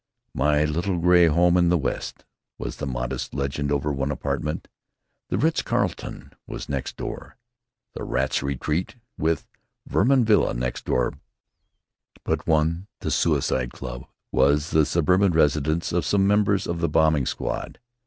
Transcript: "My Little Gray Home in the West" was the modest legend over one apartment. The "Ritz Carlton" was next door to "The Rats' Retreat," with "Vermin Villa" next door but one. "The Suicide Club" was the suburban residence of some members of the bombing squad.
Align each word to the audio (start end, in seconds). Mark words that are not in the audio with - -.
"My 0.33 0.65
Little 0.65 0.97
Gray 0.97 1.27
Home 1.27 1.55
in 1.57 1.69
the 1.69 1.77
West" 1.77 2.25
was 2.57 2.77
the 2.77 2.87
modest 2.87 3.35
legend 3.35 3.71
over 3.71 3.93
one 3.93 4.09
apartment. 4.11 4.67
The 5.29 5.37
"Ritz 5.37 5.61
Carlton" 5.61 6.33
was 6.47 6.67
next 6.67 6.97
door 6.97 7.37
to 7.93 7.99
"The 7.99 8.03
Rats' 8.03 8.41
Retreat," 8.41 8.95
with 9.19 9.45
"Vermin 9.85 10.25
Villa" 10.25 10.55
next 10.55 10.85
door 10.85 11.13
but 12.23 12.47
one. 12.47 12.87
"The 13.01 13.11
Suicide 13.11 13.73
Club" 13.73 14.07
was 14.31 14.71
the 14.71 14.87
suburban 14.87 15.33
residence 15.33 15.91
of 15.93 16.03
some 16.03 16.25
members 16.25 16.65
of 16.65 16.79
the 16.79 16.89
bombing 16.89 17.27
squad. 17.27 17.77